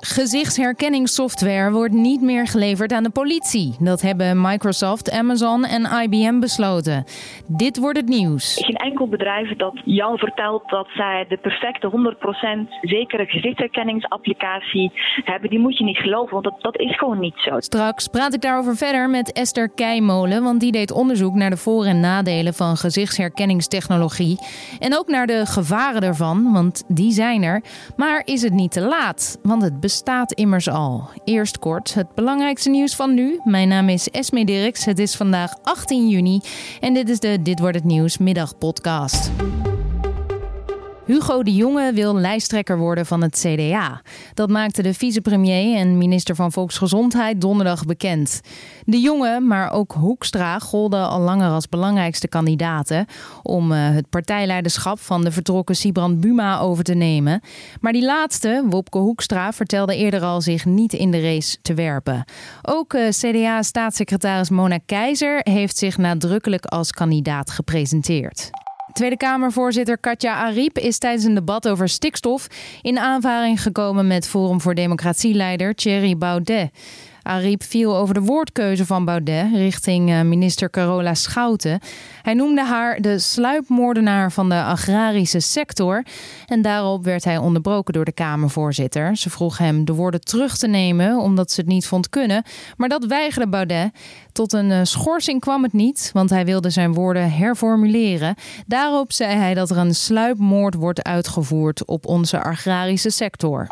Gezichtsherkenningssoftware 0.00 1.70
wordt 1.70 1.94
niet 1.94 2.22
meer 2.22 2.46
geleverd 2.46 2.92
aan 2.92 3.02
de 3.02 3.10
politie. 3.10 3.76
Dat 3.80 4.00
hebben 4.00 4.40
Microsoft, 4.40 5.10
Amazon 5.10 5.64
en 5.64 6.02
IBM 6.02 6.40
besloten. 6.40 7.04
Dit 7.46 7.78
wordt 7.78 7.98
het 7.98 8.08
nieuws. 8.08 8.54
Geen 8.64 8.76
enkel 8.76 9.08
bedrijf 9.08 9.56
dat 9.56 9.80
jou 9.84 10.18
vertelt 10.18 10.68
dat 10.68 10.88
zij 10.94 11.24
de 11.28 11.36
perfecte 11.36 11.90
100% 11.90 12.68
zekere 12.80 13.26
gezichtsherkenningsapplicatie 13.26 14.92
hebben, 15.24 15.50
die 15.50 15.58
moet 15.58 15.78
je 15.78 15.84
niet 15.84 15.96
geloven, 15.96 16.32
want 16.32 16.44
dat, 16.44 16.54
dat 16.60 16.78
is 16.78 16.98
gewoon 16.98 17.18
niet 17.18 17.36
zo. 17.36 17.60
Straks 17.60 18.08
praat 18.08 18.34
ik 18.34 18.40
daarover 18.40 18.76
verder 18.76 19.10
met 19.10 19.32
Esther 19.32 19.68
Keimolen, 19.68 20.42
want 20.42 20.60
die 20.60 20.72
deed 20.72 20.90
onderzoek 20.92 21.34
naar 21.34 21.50
de 21.50 21.56
voor- 21.56 21.84
en 21.84 22.00
nadelen 22.00 22.54
van 22.54 22.76
gezichtsherkenningstechnologie. 22.76 24.38
En 24.78 24.98
ook 24.98 25.08
naar 25.08 25.26
de 25.26 25.46
gevaren 25.46 26.02
ervan, 26.02 26.52
want 26.52 26.84
die 26.88 27.12
zijn 27.12 27.42
er. 27.42 27.62
Maar 27.96 28.22
is 28.24 28.42
het 28.42 28.52
niet 28.52 28.72
te 28.72 28.80
laat? 28.80 29.38
Want 29.42 29.62
het 29.62 29.80
bestaat 29.88 30.32
immers 30.32 30.68
al. 30.68 31.08
Eerst 31.24 31.58
kort 31.58 31.94
het 31.94 32.14
belangrijkste 32.14 32.70
nieuws 32.70 32.96
van 32.96 33.14
nu. 33.14 33.40
Mijn 33.44 33.68
naam 33.68 33.88
is 33.88 34.10
Esme 34.10 34.44
Dirks. 34.44 34.84
Het 34.84 34.98
is 34.98 35.16
vandaag 35.16 35.52
18 35.62 36.08
juni 36.08 36.40
en 36.80 36.94
dit 36.94 37.08
is 37.08 37.20
de 37.20 37.42
Dit 37.42 37.58
wordt 37.58 37.76
het 37.76 37.84
nieuws 37.84 38.18
middagpodcast. 38.18 39.30
Hugo 41.08 41.42
de 41.42 41.54
Jonge 41.54 41.92
wil 41.92 42.14
lijsttrekker 42.14 42.78
worden 42.78 43.06
van 43.06 43.22
het 43.22 43.46
CDA. 43.46 44.02
Dat 44.34 44.48
maakte 44.48 44.82
de 44.82 44.94
vicepremier 44.94 45.76
en 45.76 45.98
minister 45.98 46.34
van 46.34 46.52
Volksgezondheid 46.52 47.40
donderdag 47.40 47.84
bekend. 47.84 48.40
De 48.84 49.00
Jonge, 49.00 49.40
maar 49.40 49.72
ook 49.72 49.92
Hoekstra 49.92 50.58
golden 50.58 51.08
al 51.08 51.20
langer 51.20 51.50
als 51.50 51.68
belangrijkste 51.68 52.28
kandidaten 52.28 53.06
om 53.42 53.72
uh, 53.72 53.78
het 53.90 54.08
partijleiderschap 54.08 55.00
van 55.00 55.24
de 55.24 55.32
vertrokken 55.32 55.76
Sibrand 55.76 56.20
Buma 56.20 56.58
over 56.58 56.84
te 56.84 56.94
nemen. 56.94 57.40
Maar 57.80 57.92
die 57.92 58.04
laatste, 58.04 58.64
Wopke 58.66 58.98
Hoekstra, 58.98 59.52
vertelde 59.52 59.96
eerder 59.96 60.22
al 60.22 60.40
zich 60.40 60.64
niet 60.64 60.92
in 60.92 61.10
de 61.10 61.20
race 61.20 61.56
te 61.62 61.74
werpen. 61.74 62.24
Ook 62.62 62.94
uh, 62.94 63.08
CDA-staatssecretaris 63.08 64.50
Mona 64.50 64.78
Keizer 64.86 65.40
heeft 65.42 65.76
zich 65.76 65.98
nadrukkelijk 65.98 66.64
als 66.64 66.90
kandidaat 66.90 67.50
gepresenteerd. 67.50 68.50
Tweede 68.92 69.16
Kamervoorzitter 69.16 69.98
Katja 69.98 70.34
Ariep 70.34 70.78
is 70.78 70.98
tijdens 70.98 71.24
een 71.24 71.34
debat 71.34 71.68
over 71.68 71.88
stikstof 71.88 72.46
in 72.82 72.98
aanvaring 72.98 73.62
gekomen 73.62 74.06
met 74.06 74.28
Forum 74.28 74.60
voor 74.60 74.74
Democratie-leider 74.74 75.74
Thierry 75.74 76.16
Baudet. 76.16 76.70
Ariep 77.28 77.62
viel 77.62 77.96
over 77.96 78.14
de 78.14 78.20
woordkeuze 78.20 78.86
van 78.86 79.04
Baudet 79.04 79.46
richting 79.52 80.10
eh, 80.10 80.20
minister 80.20 80.70
Carola 80.70 81.14
Schouten. 81.14 81.80
Hij 82.22 82.34
noemde 82.34 82.64
haar 82.64 83.00
de 83.00 83.18
sluipmoordenaar 83.18 84.32
van 84.32 84.48
de 84.48 84.62
agrarische 84.62 85.40
sector. 85.40 86.04
En 86.46 86.62
daarop 86.62 87.04
werd 87.04 87.24
hij 87.24 87.38
onderbroken 87.38 87.94
door 87.94 88.04
de 88.04 88.12
Kamervoorzitter. 88.12 89.16
Ze 89.16 89.30
vroeg 89.30 89.58
hem 89.58 89.84
de 89.84 89.94
woorden 89.94 90.20
terug 90.20 90.56
te 90.56 90.66
nemen 90.66 91.18
omdat 91.18 91.50
ze 91.50 91.60
het 91.60 91.70
niet 91.70 91.86
vond 91.86 92.08
kunnen. 92.08 92.42
Maar 92.76 92.88
dat 92.88 93.04
weigerde 93.04 93.48
Baudet. 93.48 93.90
Tot 94.32 94.52
een 94.52 94.70
eh, 94.70 94.80
schorsing 94.82 95.40
kwam 95.40 95.62
het 95.62 95.72
niet, 95.72 96.10
want 96.12 96.30
hij 96.30 96.44
wilde 96.44 96.70
zijn 96.70 96.94
woorden 96.94 97.32
herformuleren. 97.32 98.34
Daarop 98.66 99.12
zei 99.12 99.36
hij 99.36 99.54
dat 99.54 99.70
er 99.70 99.76
een 99.76 99.94
sluipmoord 99.94 100.74
wordt 100.74 101.02
uitgevoerd 101.02 101.84
op 101.84 102.06
onze 102.06 102.42
agrarische 102.42 103.10
sector. 103.10 103.66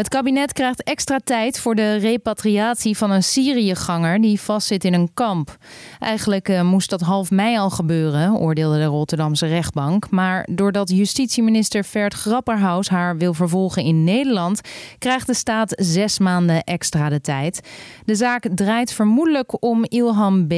Het 0.00 0.08
kabinet 0.08 0.52
krijgt 0.52 0.82
extra 0.82 1.18
tijd 1.24 1.60
voor 1.60 1.74
de 1.74 1.96
repatriatie 1.96 2.96
van 2.96 3.10
een 3.10 3.22
Syriëganger 3.22 4.20
die 4.20 4.40
vastzit 4.40 4.84
in 4.84 4.94
een 4.94 5.10
kamp. 5.14 5.56
Eigenlijk 5.98 6.48
uh, 6.48 6.62
moest 6.62 6.90
dat 6.90 7.00
half 7.00 7.30
mei 7.30 7.58
al 7.58 7.70
gebeuren, 7.70 8.34
oordeelde 8.34 8.78
de 8.78 8.84
Rotterdamse 8.84 9.46
rechtbank. 9.46 10.10
Maar 10.10 10.46
doordat 10.50 10.90
justitieminister 10.90 11.84
Vert 11.84 12.14
Grapperhaus 12.14 12.88
haar 12.88 13.16
wil 13.16 13.34
vervolgen 13.34 13.82
in 13.82 14.04
Nederland, 14.04 14.60
krijgt 14.98 15.26
de 15.26 15.34
staat 15.34 15.72
zes 15.76 16.18
maanden 16.18 16.64
extra 16.64 17.08
de 17.08 17.20
tijd. 17.20 17.60
De 18.04 18.14
zaak 18.14 18.46
draait 18.54 18.92
vermoedelijk 18.92 19.62
om 19.62 19.84
Ilham 19.84 20.46
B. 20.46 20.52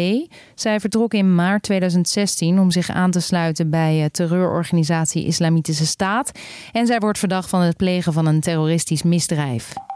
Zij 0.55 0.81
vertrok 0.81 1.15
in 1.15 1.35
maart 1.35 1.63
2016 1.63 2.59
om 2.59 2.71
zich 2.71 2.91
aan 2.91 3.11
te 3.11 3.21
sluiten 3.21 3.71
bij 3.71 4.01
uh, 4.01 4.05
terreurorganisatie 4.05 5.27
Islamitische 5.27 5.87
Staat. 5.87 6.31
En 6.73 6.87
zij 6.87 6.99
wordt 6.99 7.19
verdacht 7.19 7.49
van 7.49 7.61
het 7.61 7.77
plegen 7.77 8.13
van 8.13 8.27
een 8.27 8.41
terroristisch 8.41 9.03
misdrijf 9.03 9.31
misdrijf. 9.33 9.92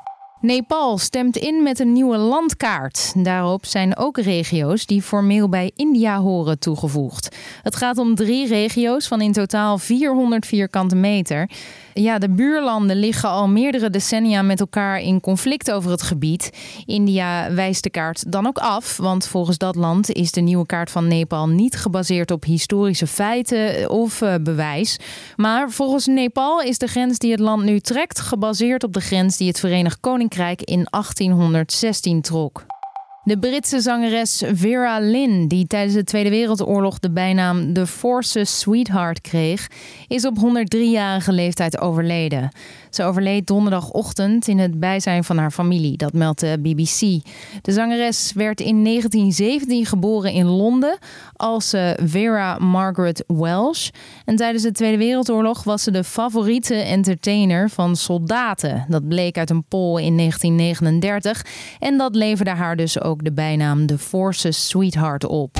Nepal 0.46 0.98
stemt 0.98 1.36
in 1.36 1.62
met 1.62 1.78
een 1.78 1.92
nieuwe 1.92 2.16
landkaart. 2.16 3.12
Daarop 3.24 3.66
zijn 3.66 3.96
ook 3.96 4.18
regio's 4.18 4.86
die 4.86 5.02
formeel 5.02 5.48
bij 5.48 5.70
India 5.76 6.20
horen 6.20 6.58
toegevoegd. 6.58 7.36
Het 7.62 7.76
gaat 7.76 7.98
om 7.98 8.14
drie 8.14 8.46
regio's 8.46 9.06
van 9.08 9.20
in 9.20 9.32
totaal 9.32 9.78
400 9.78 10.46
vierkante 10.46 10.96
meter. 10.96 11.50
Ja, 11.94 12.18
de 12.18 12.28
buurlanden 12.28 12.96
liggen 12.96 13.28
al 13.28 13.48
meerdere 13.48 13.90
decennia 13.90 14.42
met 14.42 14.60
elkaar 14.60 15.00
in 15.00 15.20
conflict 15.20 15.70
over 15.70 15.90
het 15.90 16.02
gebied. 16.02 16.50
India 16.84 17.52
wijst 17.52 17.82
de 17.82 17.90
kaart 17.90 18.32
dan 18.32 18.46
ook 18.46 18.58
af, 18.58 18.96
want 18.96 19.26
volgens 19.26 19.58
dat 19.58 19.76
land 19.76 20.12
is 20.12 20.32
de 20.32 20.40
nieuwe 20.40 20.66
kaart 20.66 20.90
van 20.90 21.08
Nepal 21.08 21.48
niet 21.48 21.76
gebaseerd 21.76 22.30
op 22.30 22.44
historische 22.44 23.06
feiten 23.06 23.90
of 23.90 24.20
uh, 24.20 24.34
bewijs. 24.40 24.98
Maar 25.36 25.70
volgens 25.70 26.06
Nepal 26.06 26.62
is 26.62 26.78
de 26.78 26.86
grens 26.86 27.18
die 27.18 27.30
het 27.30 27.40
land 27.40 27.64
nu 27.64 27.80
trekt 27.80 28.20
gebaseerd 28.20 28.84
op 28.84 28.92
de 28.92 29.00
grens 29.00 29.36
die 29.36 29.48
het 29.48 29.60
Verenigd 29.60 30.00
Koninkrijk 30.00 30.34
in 30.60 30.86
1816 30.90 32.20
trok. 32.20 32.66
De 33.26 33.38
Britse 33.38 33.80
zangeres 33.80 34.42
Vera 34.52 34.98
Lynn, 34.98 35.48
die 35.48 35.66
tijdens 35.66 35.94
de 35.94 36.04
Tweede 36.04 36.30
Wereldoorlog 36.30 36.98
de 36.98 37.10
bijnaam 37.10 37.72
The 37.72 37.86
Forces 37.86 38.58
Sweetheart 38.58 39.20
kreeg, 39.20 39.70
is 40.08 40.24
op 40.24 40.36
103-jarige 40.38 41.32
leeftijd 41.32 41.80
overleden. 41.80 42.50
Ze 42.96 43.04
overleed 43.04 43.46
donderdagochtend 43.46 44.48
in 44.48 44.58
het 44.58 44.80
bijzijn 44.80 45.24
van 45.24 45.38
haar 45.38 45.50
familie, 45.50 45.96
dat 45.96 46.12
meldt 46.12 46.40
de 46.40 46.58
BBC. 46.60 47.24
De 47.62 47.72
zangeres 47.72 48.32
werd 48.34 48.60
in 48.60 48.84
1917 48.84 49.86
geboren 49.86 50.32
in 50.32 50.46
Londen 50.46 50.98
als 51.32 51.72
eh, 51.72 51.90
Vera 52.04 52.58
Margaret 52.58 53.24
Welsh. 53.26 53.88
En 54.24 54.36
tijdens 54.36 54.62
de 54.62 54.72
Tweede 54.72 54.96
Wereldoorlog 54.96 55.64
was 55.64 55.82
ze 55.82 55.90
de 55.90 56.04
favoriete 56.04 56.74
entertainer 56.74 57.70
van 57.70 57.96
soldaten. 57.96 58.84
Dat 58.88 59.08
bleek 59.08 59.38
uit 59.38 59.50
een 59.50 59.64
poll 59.64 60.02
in 60.02 60.16
1939 60.16 61.44
en 61.78 61.98
dat 61.98 62.14
leverde 62.14 62.50
haar 62.50 62.76
dus 62.76 63.00
ook 63.00 63.24
de 63.24 63.32
bijnaam 63.32 63.86
de 63.86 63.98
Forces 63.98 64.68
Sweetheart 64.68 65.26
op. 65.26 65.58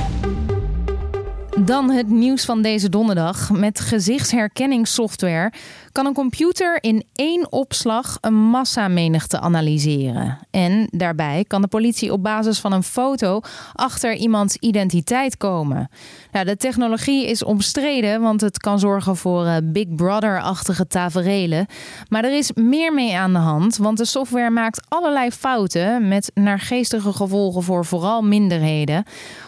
Dan 1.65 1.89
het 1.89 2.09
nieuws 2.09 2.45
van 2.45 2.61
deze 2.61 2.89
donderdag. 2.89 3.51
Met 3.51 3.79
gezichtsherkenningssoftware 3.79 5.53
kan 5.91 6.05
een 6.05 6.13
computer 6.13 6.83
in 6.83 7.05
één 7.13 7.51
opslag 7.51 8.17
een 8.21 8.33
massamenigte 8.33 9.39
analyseren. 9.39 10.39
En 10.51 10.87
daarbij 10.91 11.45
kan 11.47 11.61
de 11.61 11.67
politie 11.67 12.13
op 12.13 12.23
basis 12.23 12.59
van 12.59 12.71
een 12.71 12.83
foto 12.83 13.41
achter 13.73 14.13
iemands 14.13 14.57
identiteit 14.57 15.37
komen. 15.37 15.89
Nou, 16.37 16.49
de 16.49 16.57
technologie 16.57 17.27
is 17.27 17.43
omstreden, 17.43 18.21
want 18.21 18.41
het 18.41 18.57
kan 18.57 18.79
zorgen 18.79 19.15
voor 19.15 19.45
uh, 19.45 19.57
Big 19.63 19.95
Brother-achtige 19.95 20.87
taferelen. 20.87 21.65
Maar 22.09 22.23
er 22.23 22.37
is 22.37 22.53
meer 22.53 22.93
mee 22.93 23.17
aan 23.17 23.33
de 23.33 23.39
hand, 23.39 23.77
want 23.77 23.97
de 23.97 24.05
software 24.05 24.49
maakt 24.49 24.85
allerlei 24.89 25.31
fouten 25.31 26.07
met 26.07 26.31
naargeestige 26.33 27.13
gevolgen 27.13 27.63
voor 27.63 27.85
vooral 27.85 28.21
minderheden. 28.21 29.03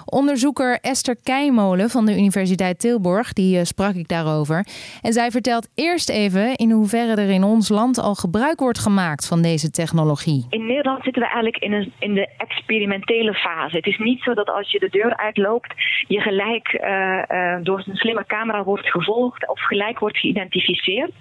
Onderzoeker 0.06 0.78
Esther 0.82 1.16
Keimolen 1.24 1.90
van 1.90 2.06
de 2.06 2.18
Universiteit 2.18 2.80
Tilburg, 2.80 3.34
die 3.34 3.58
uh, 3.58 3.64
sprak 3.64 3.94
ik 3.94 4.08
daarover. 4.08 4.66
En 5.02 5.14
zij 5.14 5.32
vertelt 5.32 5.68
eerst 5.76 6.10
even 6.10 6.56
in 6.56 6.72
hoeverre 6.72 7.22
er 7.22 7.30
in 7.30 7.44
ons 7.44 7.70
land 7.70 7.98
al 7.98 8.16
gebruik 8.16 8.60
wordt 8.60 8.80
gemaakt 8.80 9.28
van 9.28 9.42
deze 9.42 9.70
technologie. 9.72 10.46
In 10.50 10.66
Nederland 10.66 11.04
zitten 11.04 11.22
we 11.22 11.28
eigenlijk 11.28 11.64
in, 11.64 11.74
een, 11.74 11.94
in 12.00 12.14
de 12.14 12.30
experimentele 12.38 13.34
fase. 13.34 13.76
Het 13.76 13.86
is 13.86 13.98
niet 13.98 14.22
zo 14.22 14.34
dat 14.34 14.50
als 14.50 14.72
je 14.72 14.80
de 14.80 14.90
deur 14.90 15.18
uitloopt, 15.18 15.74
je 16.08 16.20
gelijk 16.20 16.79
door 17.64 17.84
een 17.86 17.96
slimme 17.96 18.26
camera 18.26 18.64
wordt 18.64 18.90
gevolgd 18.90 19.48
of 19.48 19.60
gelijk 19.60 20.00
wordt 20.00 20.18
geïdentificeerd. 20.18 21.12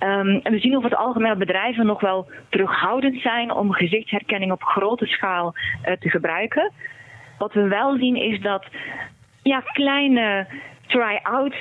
Um, 0.00 0.40
en 0.42 0.52
we 0.52 0.58
zien 0.58 0.76
over 0.76 0.90
het 0.90 0.98
algemeen 0.98 1.28
dat 1.28 1.38
bedrijven 1.38 1.86
nog 1.86 2.00
wel 2.00 2.30
terughoudend 2.48 3.20
zijn 3.20 3.52
om 3.52 3.72
gezichtsherkenning 3.72 4.52
op 4.52 4.62
grote 4.62 5.06
schaal 5.06 5.54
te 5.98 6.10
gebruiken. 6.10 6.72
Wat 7.38 7.52
we 7.52 7.68
wel 7.68 7.96
zien 7.96 8.16
is 8.16 8.40
dat 8.40 8.66
ja, 9.42 9.60
kleine 9.60 10.46
try-out 10.94 11.54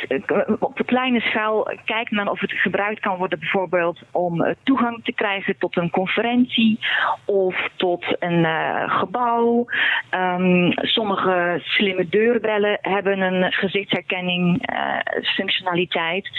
op 0.60 0.78
de 0.78 0.84
kleine 0.84 1.20
schaal 1.20 1.72
kijkt 1.86 2.12
men 2.12 2.30
of 2.30 2.40
het 2.40 2.52
gebruikt 2.52 3.00
kan 3.00 3.18
worden 3.18 3.40
bijvoorbeeld 3.40 4.00
om 4.12 4.56
toegang 4.64 5.04
te 5.04 5.14
krijgen 5.14 5.56
tot 5.58 5.78
een 5.78 5.90
conferentie 5.90 6.80
of 7.26 7.70
tot 7.76 8.06
een 8.20 8.40
uh, 8.40 9.00
gebouw. 9.00 9.66
Um, 10.12 10.72
sommige 10.76 11.60
slimme 11.64 12.08
deurbellen 12.10 12.78
hebben 12.82 13.20
een 13.20 13.52
gezichtsherkenning 13.52 14.70
uh, 14.74 15.24
functionaliteit. 15.36 16.30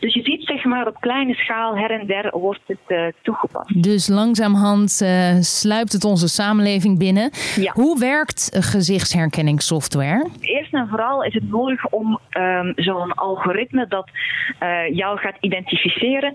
Dus 0.00 0.14
je 0.14 0.22
ziet 0.22 0.46
zeg 0.46 0.64
maar 0.64 0.86
op 0.86 1.00
kleine 1.00 1.34
schaal 1.34 1.76
her 1.76 1.90
en 1.90 2.06
der 2.06 2.38
wordt 2.38 2.60
het 2.66 2.78
uh, 2.88 3.06
toegepast. 3.22 3.82
Dus 3.82 4.08
langzaamhand 4.08 4.90
sluipt 5.40 5.92
het 5.92 6.04
onze 6.04 6.28
samenleving 6.28 6.98
binnen. 6.98 7.30
Ja. 7.56 7.72
Hoe 7.72 7.98
werkt 7.98 8.56
gezichtsherkenningssoftware? 8.60 10.28
Eerst 10.40 10.74
en 10.74 10.88
vooral 10.88 11.24
is 11.24 11.34
het 11.34 11.50
nodig 11.50 11.86
om 11.86 12.20
um, 12.42 12.72
zo'n 12.76 13.14
algoritme 13.14 13.86
dat 13.88 14.10
uh, 14.60 14.88
jou 14.88 15.18
gaat 15.18 15.36
identificeren, 15.40 16.34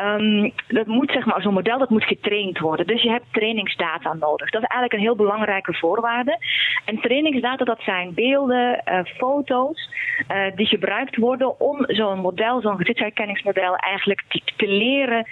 um, 0.00 0.52
dat 0.68 0.86
moet 0.86 1.10
zeg 1.10 1.24
maar, 1.24 1.42
zo'n 1.42 1.54
model 1.54 1.78
dat 1.78 1.90
moet 1.90 2.04
getraind 2.04 2.58
worden. 2.58 2.86
Dus 2.86 3.02
je 3.02 3.10
hebt 3.10 3.32
trainingsdata 3.32 4.12
nodig. 4.12 4.50
Dat 4.50 4.62
is 4.62 4.68
eigenlijk 4.68 4.92
een 4.92 5.06
heel 5.06 5.16
belangrijke 5.16 5.74
voorwaarde. 5.74 6.38
En 6.84 7.00
trainingsdata, 7.00 7.64
dat 7.64 7.80
zijn 7.80 8.14
beelden, 8.14 8.82
uh, 8.88 9.00
foto's, 9.04 9.88
uh, 10.28 10.56
die 10.56 10.66
gebruikt 10.66 11.16
worden 11.16 11.60
om 11.60 11.84
zo'n 11.86 12.18
model, 12.18 12.60
zo'n 12.60 12.76
gezichtsherkenningsmodel, 12.76 13.76
eigenlijk 13.76 14.22
te, 14.28 14.40
te 14.56 14.68
leren 14.68 15.26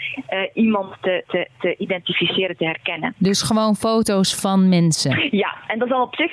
iemand 0.55 0.95
te, 1.01 1.25
te, 1.27 1.49
te, 1.59 1.75
identificeren, 1.79 2.57
te 2.57 2.65
herkennen. 2.65 3.15
Dus 3.19 3.43
gewoon 3.43 3.75
foto's 3.75 4.41
van 4.41 4.69
mensen? 4.69 5.29
Ja, 5.31 5.55
en 5.67 5.79
dat 5.79 5.89
is 5.89 5.95
al 5.95 6.03
op 6.03 6.15
zich 6.15 6.31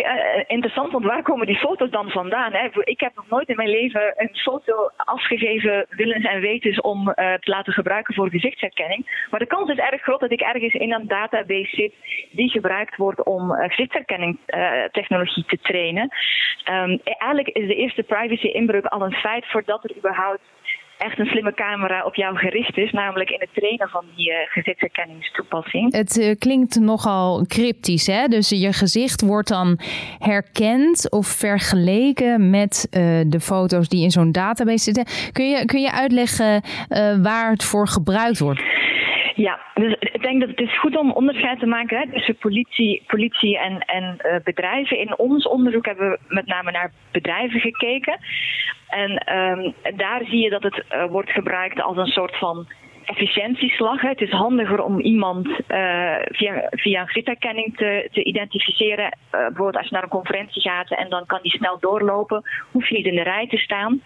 interessant, 0.47 0.91
want 0.91 1.05
waar 1.05 1.23
komen 1.23 1.47
die 1.47 1.57
foto's 1.57 1.89
dan 1.89 2.09
vandaan? 2.09 2.53
Hè? 2.53 2.67
Ik 2.83 2.99
heb 2.99 3.11
nog 3.15 3.29
nooit 3.29 3.47
in 3.47 3.55
mijn 3.55 3.68
leven 3.69 4.13
een 4.15 4.35
foto 4.37 4.89
afgegeven, 4.95 5.85
willens 5.89 6.25
en 6.25 6.39
wetens, 6.39 6.81
om 6.81 7.07
uh, 7.07 7.13
te 7.15 7.49
laten 7.49 7.73
gebruiken 7.73 8.13
voor 8.13 8.29
gezichtsherkenning. 8.29 9.25
Maar 9.29 9.39
de 9.39 9.45
kans 9.45 9.69
is 9.69 9.77
erg 9.77 10.01
groot 10.01 10.19
dat 10.19 10.31
ik 10.31 10.41
ergens 10.41 10.73
in 10.73 10.93
een 10.93 11.07
database 11.07 11.75
zit 11.75 11.93
die 12.31 12.49
gebruikt 12.49 12.95
wordt 12.95 13.23
om 13.23 13.51
uh, 13.51 13.67
gezichtsherkenning 13.67 14.39
uh, 14.47 14.83
technologie 14.91 15.45
te 15.45 15.59
trainen. 15.61 16.09
Um, 16.71 16.99
eigenlijk 17.03 17.47
is 17.47 17.67
de 17.67 17.75
eerste 17.75 18.03
privacy-inbreuk 18.03 18.85
al 18.85 19.01
een 19.01 19.13
feit 19.13 19.45
voordat 19.45 19.83
er 19.83 19.97
überhaupt 19.97 20.41
echt 20.99 21.19
een 21.19 21.25
slimme 21.25 21.53
camera 21.53 22.05
op 22.05 22.15
jou 22.15 22.37
gericht 22.37 22.77
is, 22.77 22.91
namelijk 22.91 23.29
in 23.29 23.39
het 23.39 23.49
trainen 23.53 23.89
van 23.89 24.05
die 24.15 24.29
uh, 24.29 24.35
gezichtsherkenningstoepassing. 24.47 25.93
Het 25.93 26.17
uh, 26.17 26.35
klinkt 26.39 26.79
nogal 26.79 27.45
cryptisch, 27.47 28.07
hè? 28.07 28.27
Dus 28.27 28.49
je 28.49 28.73
gezicht 28.73 29.21
wordt 29.21 29.47
dan 29.47 29.79
herkend 30.19 31.11
of 31.11 31.27
vergeleken 31.27 32.49
met 32.49 32.87
uh, 32.91 33.19
de 33.27 33.39
foto's 33.39 33.87
die 33.87 34.03
in 34.03 34.11
zo'n 34.11 34.31
database 34.31 34.83
zitten. 34.83 35.05
Kun 35.31 35.49
je, 35.49 35.65
kun 35.65 35.81
je 35.81 35.91
uitleggen 35.91 36.61
waar 37.21 37.51
het 37.51 37.63
voor 37.63 37.87
gebruikt 37.87 38.39
wordt? 38.39 38.61
Ja, 39.35 39.59
dus 39.73 39.95
ik 39.99 40.21
denk 40.21 40.39
dat 40.39 40.49
het 40.49 40.59
is 40.59 40.79
goed 40.79 40.97
om 40.97 41.11
onderscheid 41.11 41.59
te 41.59 41.65
maken 41.65 41.97
hè, 41.97 42.11
tussen 42.11 42.35
politie, 42.35 43.03
politie 43.07 43.59
en, 43.59 43.79
en 43.79 44.17
uh, 44.25 44.35
bedrijven. 44.43 44.97
In 44.97 45.17
ons 45.17 45.47
onderzoek 45.47 45.85
hebben 45.85 46.09
we 46.09 46.19
met 46.27 46.45
name 46.45 46.71
naar 46.71 46.91
bedrijven 47.11 47.59
gekeken. 47.59 48.19
En 48.87 49.35
um, 49.37 49.73
daar 49.95 50.21
zie 50.25 50.43
je 50.43 50.49
dat 50.49 50.63
het 50.63 50.83
uh, 50.91 51.05
wordt 51.05 51.31
gebruikt 51.31 51.81
als 51.81 51.97
een 51.97 52.05
soort 52.05 52.37
van 52.37 52.67
efficiëntieslag. 53.09 54.01
Het 54.01 54.21
is 54.21 54.31
handiger 54.31 54.83
om 54.83 54.99
iemand 54.99 55.47
uh, 55.47 56.15
via, 56.19 56.67
via 56.69 57.07
een 57.13 57.73
te, 57.75 58.09
te 58.11 58.23
identificeren. 58.23 59.05
Uh, 59.05 59.11
bijvoorbeeld 59.31 59.77
als 59.77 59.87
je 59.87 59.93
naar 59.93 60.03
een 60.03 60.09
conferentie 60.09 60.61
gaat 60.61 60.91
en 60.91 61.09
dan 61.09 61.25
kan 61.25 61.39
die 61.41 61.51
snel 61.51 61.77
doorlopen, 61.79 62.43
hoef 62.71 62.89
je 62.89 62.95
niet 62.95 63.05
in 63.05 63.15
de 63.15 63.23
rij 63.23 63.47
te 63.47 63.57
staan. 63.57 64.01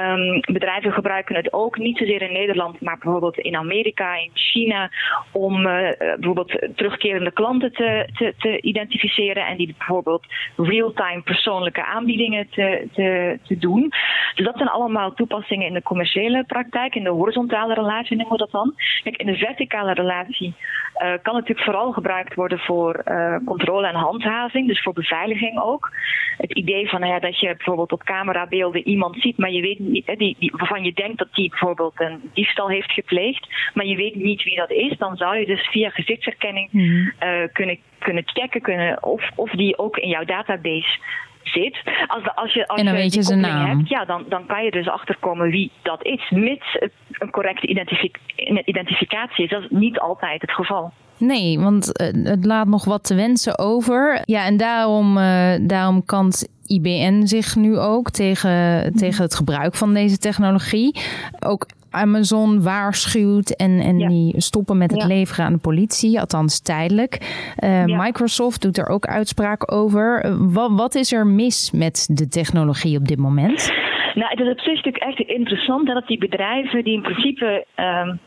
Um, 0.00 0.40
bedrijven 0.40 0.92
gebruiken 0.92 1.36
het 1.36 1.52
ook, 1.52 1.78
niet 1.78 1.98
zozeer 1.98 2.22
in 2.22 2.32
Nederland, 2.32 2.80
maar 2.80 2.98
bijvoorbeeld 2.98 3.38
in 3.38 3.56
Amerika, 3.56 4.14
in 4.16 4.30
China, 4.34 4.90
om 5.32 5.66
uh, 5.66 5.88
bijvoorbeeld 5.98 6.68
terugkerende 6.76 7.32
klanten 7.32 7.72
te, 7.72 8.08
te, 8.14 8.34
te, 8.38 8.60
identificeren 8.60 9.46
en 9.46 9.56
die 9.56 9.74
bijvoorbeeld 9.78 10.26
real-time 10.56 11.22
persoonlijke 11.22 11.84
aanbiedingen 11.84 12.48
te, 12.50 12.88
te, 12.92 13.38
te 13.46 13.58
doen. 13.58 13.92
Dus 14.34 14.44
dat 14.44 14.56
zijn 14.56 14.68
allemaal 14.68 15.14
toepassingen 15.14 15.66
in 15.66 15.74
de 15.74 15.82
commerciële 15.82 16.44
praktijk, 16.44 16.94
in 16.94 17.02
de 17.04 17.10
horizontale 17.10 17.74
relatie 17.74 18.26
dat 18.36 18.50
dan? 18.50 18.74
Kijk, 19.02 19.16
in 19.16 19.26
de 19.26 19.36
verticale 19.36 19.92
relatie 19.92 20.54
uh, 21.02 21.12
kan 21.22 21.34
natuurlijk 21.34 21.64
vooral 21.64 21.92
gebruikt 21.92 22.34
worden 22.34 22.58
voor 22.58 23.02
uh, 23.04 23.36
controle 23.44 23.86
en 23.86 23.94
handhaving, 23.94 24.68
dus 24.68 24.82
voor 24.82 24.92
beveiliging 24.92 25.60
ook. 25.60 25.90
Het 26.36 26.52
idee 26.52 26.88
van 26.88 27.00
nou 27.00 27.12
ja, 27.12 27.18
dat 27.18 27.40
je 27.40 27.46
bijvoorbeeld 27.56 27.92
op 27.92 28.04
camerabeelden 28.04 28.88
iemand 28.88 29.16
ziet, 29.20 29.38
maar 29.38 29.50
je 29.50 29.60
weet 29.60 29.78
niet, 29.78 30.06
die, 30.06 30.36
die, 30.38 30.52
waarvan 30.56 30.84
je 30.84 30.92
denkt 30.92 31.18
dat 31.18 31.32
die 31.32 31.48
bijvoorbeeld 31.48 32.00
een 32.00 32.30
diefstal 32.32 32.68
heeft 32.68 32.92
gepleegd, 32.92 33.48
maar 33.74 33.86
je 33.86 33.96
weet 33.96 34.14
niet 34.14 34.42
wie 34.42 34.56
dat 34.56 34.70
is, 34.70 34.98
dan 34.98 35.16
zou 35.16 35.36
je 35.36 35.46
dus 35.46 35.68
via 35.68 35.90
gezichtsherkenning 35.90 36.68
mm. 36.72 37.12
uh, 37.20 37.42
kunnen, 37.52 37.78
kunnen 37.98 38.22
checken 38.26 38.60
kunnen 38.60 39.02
of, 39.02 39.30
of 39.34 39.50
die 39.50 39.78
ook 39.78 39.96
in 39.96 40.08
jouw 40.08 40.24
database 40.24 40.98
zit. 41.44 41.82
Als, 42.06 42.22
de, 42.22 42.36
als 42.36 42.52
je, 42.52 42.66
als 42.66 42.78
en 42.78 42.84
dan 42.86 42.94
je 42.94 43.00
weet 43.00 43.14
je 43.14 43.22
zijn 43.22 43.40
naam. 43.40 43.66
Hebt, 43.66 43.88
ja, 43.88 44.04
dan, 44.04 44.24
dan 44.28 44.46
kan 44.46 44.64
je 44.64 44.70
dus 44.70 44.88
achterkomen 44.88 45.50
wie 45.50 45.70
dat 45.82 46.04
is, 46.04 46.30
mits 46.30 46.78
een 47.10 47.30
correcte 47.30 47.66
identific 47.66 48.18
identificatie 48.64 49.44
is. 49.44 49.50
Dat 49.50 49.62
is 49.62 49.68
niet 49.70 49.98
altijd 49.98 50.40
het 50.40 50.52
geval. 50.52 50.92
Nee, 51.26 51.58
want 51.58 51.90
het 52.22 52.44
laat 52.44 52.66
nog 52.66 52.84
wat 52.84 53.04
te 53.04 53.14
wensen 53.14 53.58
over. 53.58 54.22
Ja, 54.24 54.46
en 54.46 54.56
daarom, 54.56 55.16
uh, 55.16 55.52
daarom 55.60 56.04
kant 56.04 56.48
IBN 56.66 57.26
zich 57.26 57.56
nu 57.56 57.78
ook 57.78 58.10
tegen, 58.10 58.92
tegen 58.96 59.22
het 59.22 59.34
gebruik 59.34 59.74
van 59.74 59.94
deze 59.94 60.18
technologie. 60.18 61.00
Ook 61.46 61.66
Amazon 61.90 62.62
waarschuwt 62.62 63.56
en, 63.56 63.80
en 63.80 63.98
ja. 63.98 64.08
die 64.08 64.40
stoppen 64.40 64.78
met 64.78 64.90
het 64.90 65.00
ja. 65.00 65.06
leveren 65.06 65.44
aan 65.44 65.52
de 65.52 65.58
politie, 65.58 66.20
althans 66.20 66.62
tijdelijk. 66.62 67.18
Uh, 67.64 67.86
ja. 67.86 68.02
Microsoft 68.02 68.62
doet 68.62 68.78
er 68.78 68.88
ook 68.88 69.06
uitspraak 69.06 69.72
over. 69.72 70.36
Wat, 70.52 70.70
wat, 70.72 70.94
is 70.94 71.12
er 71.12 71.26
mis 71.26 71.70
met 71.70 72.08
de 72.12 72.28
technologie 72.28 72.98
op 72.98 73.08
dit 73.08 73.18
moment? 73.18 73.72
Nou, 74.14 74.30
het 74.30 74.40
is 74.40 74.48
op 74.48 74.60
zich 74.60 74.74
natuurlijk 74.74 75.04
echt 75.04 75.18
interessant 75.18 75.86
dat 75.86 76.06
die 76.06 76.18
bedrijven 76.18 76.84
die 76.84 76.94
in 76.94 77.02
principe. 77.02 77.66
Um, 77.76 78.20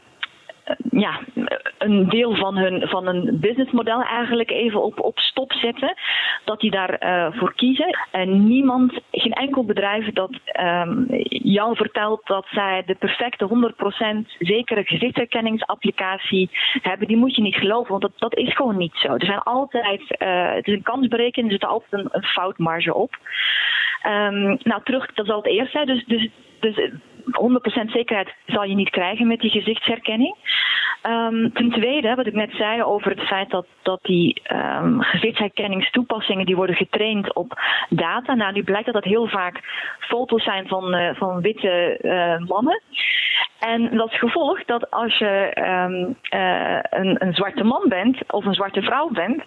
ja, 0.92 1.20
een 1.78 2.10
deel 2.10 2.36
van 2.36 2.58
hun, 2.58 2.88
van 2.88 3.06
hun 3.06 3.40
businessmodel 3.40 4.02
eigenlijk 4.02 4.52
even 4.52 4.84
op, 4.84 5.00
op 5.00 5.20
stop 5.20 5.54
zetten. 5.54 5.94
Dat 6.46 6.60
die 6.60 6.72
daarvoor 6.72 7.08
uh, 7.10 7.40
voor 7.40 7.54
kiezen. 7.56 7.98
En 8.12 8.48
niemand, 8.48 9.00
geen 9.12 9.32
enkel 9.32 9.66
bedrijf 9.66 10.14
dat 10.14 10.32
um, 10.60 11.06
jou 11.30 11.76
vertelt 11.76 12.28
dat 12.28 12.46
zij 12.50 12.84
de 12.86 12.96
perfecte 12.96 13.74
100% 14.26 14.38
zekere 14.40 14.84
gezichtsherkenningsapplicatie 14.84 16.50
hebben, 16.82 17.08
die 17.08 17.18
moet 17.18 17.36
je 17.36 17.42
niet 17.42 17.56
geloven, 17.56 17.90
want 17.90 18.02
dat, 18.02 18.14
dat 18.16 18.36
is 18.36 18.56
gewoon 18.56 18.78
niet 18.78 18.96
zo. 18.96 19.14
Er 19.14 19.26
zijn 19.26 19.40
altijd, 19.40 20.02
uh, 20.02 20.54
het 20.54 20.68
is 20.68 20.74
een 20.74 20.84
kansberekening, 20.84 21.52
er 21.52 21.60
zit 21.60 21.70
altijd 21.70 21.94
een, 21.94 22.10
een 22.12 22.24
foutmarge 22.24 22.94
op. 22.94 23.18
Um, 24.08 24.58
nou, 24.64 24.82
terug, 24.84 25.14
dat 25.14 25.26
is 25.26 25.32
al 25.32 25.42
het 25.42 25.52
eerste. 25.52 25.86
Dus, 25.86 26.06
dus, 26.06 26.30
dus 26.60 26.92
100% 27.28 27.92
zekerheid 27.92 28.34
zal 28.46 28.64
je 28.64 28.76
niet 28.76 28.90
krijgen 28.90 29.28
met 29.28 29.40
die 29.40 29.52
gezichtsherkenning. 29.52 30.36
Um, 31.04 31.54
ten 31.54 31.70
tweede, 31.70 32.16
wat 32.16 32.26
ik 32.26 32.34
net 32.34 32.52
zei 32.52 32.84
over 32.84 33.12
het 33.12 33.22
feit 33.22 33.50
dat, 33.50 33.66
dat 33.82 34.00
die 34.02 34.42
um, 34.52 35.02
gezichtsherkenningstoepassingen 35.02 36.46
die 36.46 36.56
worden 36.56 36.76
getraind 36.76 37.34
op 37.34 37.60
data. 37.90 38.34
Nou, 38.34 38.54
nu 38.54 38.64
blijkt 38.64 38.86
dat 38.86 38.94
dat 38.94 39.04
heel 39.04 39.28
vaak 39.28 39.60
foto's 40.00 40.44
zijn 40.44 40.68
van, 40.68 40.96
uh, 40.96 41.10
van 41.16 41.42
witte 41.42 42.00
uh, 42.02 42.48
mannen. 42.48 42.82
En 43.60 43.98
dat 43.98 44.12
is 44.12 44.20
gevolg 44.20 44.64
dat 44.66 44.92
als 44.92 45.18
je 45.18 45.52
um, 45.56 46.18
uh, 46.40 46.80
een, 46.90 47.16
een, 47.26 47.34
zwarte 47.34 47.64
man 47.64 47.84
bent 47.88 48.32
of 48.32 48.46
een 48.46 48.54
zwarte 48.54 48.82
vrouw 48.82 49.10
bent, 49.10 49.44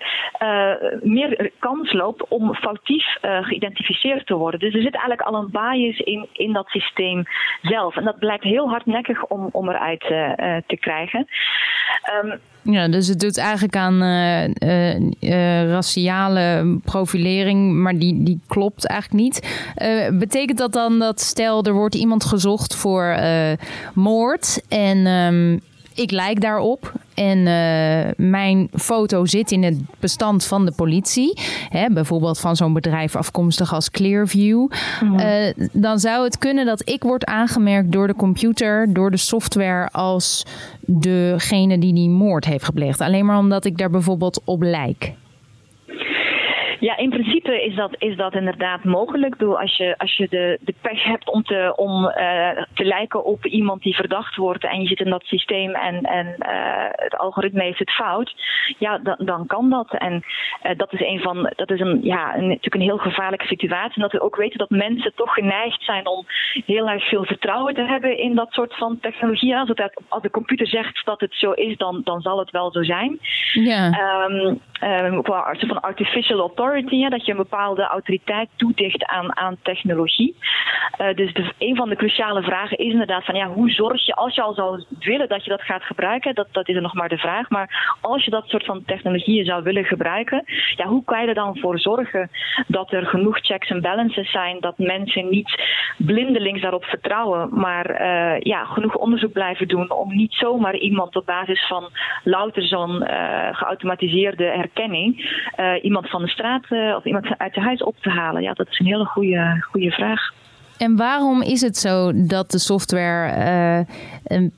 meer 1.03 1.51
kans 1.59 1.93
loopt 1.93 2.29
om 2.29 2.55
foutief 2.55 3.17
geïdentificeerd 3.21 4.27
te 4.27 4.35
worden. 4.35 4.61
Dus 4.61 4.75
er 4.75 4.83
zit 4.83 4.95
eigenlijk 4.95 5.23
al 5.23 5.35
een 5.35 5.51
bias 5.51 5.99
in, 5.99 6.29
in 6.33 6.53
dat 6.53 6.69
systeem 6.69 7.25
zelf. 7.71 7.97
En 7.97 8.05
dat 8.05 8.19
blijkt 8.19 8.45
heel 8.45 8.69
hardnekkig 8.69 9.25
om, 9.25 9.49
om 9.53 9.69
eruit 9.69 10.01
te 10.67 10.77
krijgen. 10.81 11.27
Um, 12.25 12.39
ja, 12.63 12.89
dus 12.89 13.09
het 13.09 13.21
doet 13.21 13.39
eigenlijk 13.39 13.77
aan 13.77 14.03
uh, 14.03 15.71
raciale 15.71 16.79
profilering, 16.85 17.75
maar 17.75 17.99
die, 17.99 18.23
die 18.23 18.41
klopt 18.47 18.87
eigenlijk 18.87 19.23
niet. 19.23 19.67
Betekent 20.19 20.59
dat 20.59 20.73
dan 20.73 20.99
dat 20.99 21.21
stel 21.21 21.65
er 21.65 21.73
wordt 21.73 21.95
iemand 21.95 22.25
gezocht 22.25 22.77
voor 22.77 23.17
moord 23.95 24.63
en 24.69 25.07
um, 25.07 25.61
ik 25.95 26.11
lijk 26.11 26.41
daarop 26.41 26.93
en 27.15 27.39
uh, 27.39 28.27
mijn 28.27 28.69
foto 28.73 29.27
zit 29.27 29.51
in 29.51 29.63
het 29.63 29.79
bestand 30.01 30.45
van 30.45 30.65
de 30.65 30.73
politie, 30.73 31.41
hè, 31.69 31.87
bijvoorbeeld 31.91 32.39
van 32.39 32.57
zo'n 32.57 32.73
bedrijf 32.73 33.17
afkomstig 33.17 33.75
als 33.75 33.91
Clearview, 33.91 34.69
mm. 35.03 35.19
uh, 35.19 35.27
dan 35.73 35.99
zou 35.99 36.25
het 36.25 36.39
kunnen 36.39 36.67
dat 36.67 36.89
ik 36.89 37.03
word 37.03 37.25
aangemerkt 37.25 37.93
door 37.93 38.07
de 38.07 38.15
computer, 38.15 38.93
door 38.93 39.11
de 39.11 39.17
software 39.17 39.89
als 39.91 40.47
degene 40.81 41.79
die 41.79 41.95
die 41.95 42.09
moord 42.09 42.45
heeft 42.45 42.65
gepleegd. 42.65 43.01
Alleen 43.01 43.27
maar 43.27 43.39
omdat 43.39 43.65
ik 43.65 43.79
daar 43.79 43.91
bijvoorbeeld 43.91 44.41
op 44.45 44.63
lijk. 44.63 45.13
Ja, 46.81 46.97
in 46.97 47.11
principe 47.11 47.65
is 47.65 47.75
dat, 47.75 47.95
is 47.99 48.17
dat 48.17 48.35
inderdaad 48.35 48.85
mogelijk. 48.85 49.37
Bedoel, 49.37 49.61
als 49.61 49.77
je, 49.77 49.95
als 49.99 50.17
je 50.17 50.27
de, 50.29 50.59
de 50.61 50.75
pech 50.81 51.05
hebt 51.05 51.31
om, 51.31 51.43
te, 51.43 51.73
om 51.77 52.05
uh, 52.05 52.63
te 52.75 52.85
lijken 52.85 53.25
op 53.25 53.47
iemand 53.47 53.83
die 53.83 53.95
verdacht 53.95 54.37
wordt 54.37 54.65
en 54.65 54.81
je 54.81 54.87
zit 54.87 55.01
in 55.01 55.11
dat 55.11 55.25
systeem 55.25 55.75
en, 55.75 56.01
en 56.03 56.27
uh, 56.27 56.89
het 56.91 57.19
algoritme 57.19 57.63
heeft 57.63 57.79
het 57.79 57.91
fout, 57.91 58.35
ja, 58.79 58.99
dan, 58.99 59.17
dan 59.19 59.47
kan 59.47 59.71
dat. 59.71 59.95
En 59.99 60.25
uh, 60.63 60.73
dat 60.77 60.93
is 60.93 61.01
een 61.01 61.21
van 61.21 61.53
dat 61.57 61.71
is 61.71 61.81
een, 61.81 61.99
ja, 62.03 62.35
een, 62.35 62.49
natuurlijk 62.49 62.75
een 62.75 62.81
heel 62.81 62.99
gevaarlijke 62.99 63.47
situatie. 63.47 63.95
En 63.95 64.03
dat 64.03 64.13
we 64.13 64.21
ook 64.21 64.37
weten 64.37 64.59
dat 64.59 64.71
mensen 64.71 65.13
toch 65.15 65.35
geneigd 65.35 65.83
zijn 65.83 66.07
om 66.07 66.27
heel 66.67 66.89
erg 66.89 67.09
veel 67.09 67.25
vertrouwen 67.25 67.75
te 67.75 67.85
hebben 67.85 68.19
in 68.19 68.35
dat 68.35 68.53
soort 68.53 68.77
van 68.77 68.99
technologie. 69.01 69.57
Als, 69.57 69.69
het, 69.69 70.03
als 70.09 70.23
de 70.23 70.31
computer 70.31 70.67
zegt 70.67 71.05
dat 71.05 71.21
het 71.21 71.35
zo 71.35 71.51
is, 71.51 71.77
dan, 71.77 72.01
dan 72.05 72.21
zal 72.21 72.39
het 72.39 72.51
wel 72.51 72.73
zo 72.73 72.83
zijn. 72.83 73.19
Ja. 73.53 73.87
Um, 74.29 74.61
um, 74.83 75.23
qua 75.23 75.55
van 75.59 75.81
artificial 75.81 76.39
authority 76.39 76.69
dat 76.71 77.25
je 77.27 77.31
een 77.31 77.37
bepaalde 77.37 77.83
autoriteit 77.83 78.49
toedicht 78.57 79.05
aan, 79.05 79.37
aan 79.37 79.57
technologie. 79.63 80.37
Uh, 81.01 81.15
dus 81.15 81.33
een 81.59 81.77
van 81.77 81.89
de 81.89 81.97
cruciale 81.97 82.43
vragen 82.43 82.79
is 82.79 82.93
inderdaad 82.93 83.25
van 83.25 83.35
ja, 83.35 83.47
hoe 83.47 83.71
zorg 83.71 84.07
je, 84.07 84.15
als 84.15 84.35
je 84.35 84.43
al 84.43 84.55
zou 84.55 84.85
willen 84.99 85.29
dat 85.29 85.45
je 85.45 85.51
dat 85.51 85.63
gaat 85.63 85.83
gebruiken, 85.83 86.35
dat, 86.35 86.49
dat 86.53 86.69
is 86.69 86.75
er 86.75 86.83
nog 86.83 86.95
maar 86.95 87.09
de 87.09 87.19
vraag, 87.19 87.51
maar 87.51 87.97
als 88.01 88.25
je 88.25 88.31
dat 88.31 88.49
soort 88.49 88.65
van 88.65 88.85
technologieën 88.85 89.45
zou 89.45 89.63
willen 89.63 89.85
gebruiken, 89.85 90.45
ja, 90.77 90.87
hoe 90.87 91.05
kan 91.05 91.21
je 91.21 91.29
er 91.29 91.35
dan 91.35 91.59
voor 91.59 91.79
zorgen 91.79 92.31
dat 92.67 92.93
er 92.93 93.07
genoeg 93.07 93.39
checks 93.39 93.71
en 93.71 93.81
balances 93.81 94.31
zijn, 94.31 94.61
dat 94.61 94.79
mensen 94.79 95.29
niet 95.29 95.63
blindelings 95.97 96.61
daarop 96.61 96.85
vertrouwen, 96.85 97.49
maar 97.53 97.91
uh, 97.91 98.41
ja, 98.41 98.65
genoeg 98.65 98.95
onderzoek 98.95 99.33
blijven 99.33 99.69
doen 99.69 99.91
om 99.91 100.15
niet 100.17 100.33
zomaar 100.33 100.77
iemand 100.77 101.17
op 101.17 101.27
basis 101.27 101.67
van 101.67 101.91
louter 102.25 102.63
zo'n 102.63 103.03
uh, 103.03 103.49
geautomatiseerde 103.53 104.45
herkenning, 104.45 105.39
iemand 105.83 106.09
van 106.09 106.23
de 106.23 106.29
straat 106.29 106.60
of 106.71 107.05
iemand 107.05 107.39
uit 107.39 107.55
je 107.55 107.61
huis 107.61 107.83
op 107.83 107.97
te 108.01 108.11
halen. 108.11 108.43
Ja, 108.43 108.53
dat 108.53 108.69
is 108.69 108.79
een 108.79 108.87
hele 108.87 109.05
goede, 109.05 109.65
goede 109.71 109.91
vraag. 109.91 110.33
En 110.81 110.97
waarom 110.97 111.43
is 111.43 111.61
het 111.61 111.77
zo 111.77 112.13
dat 112.27 112.51
de 112.51 112.59
software 112.59 113.87
uh, 114.27 114.49